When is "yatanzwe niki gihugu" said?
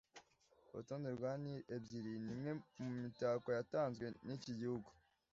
3.57-4.89